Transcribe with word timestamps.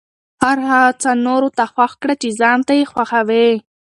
هر 0.43 0.57
هغه 0.69 0.91
څه 1.01 1.09
نورو 1.25 1.49
ته 1.57 1.63
خوښ 1.73 1.91
کړه 2.01 2.13
چې 2.21 2.29
ځان 2.39 2.59
ته 2.67 2.73
یې 2.79 2.85
خوښوې. 2.91 3.47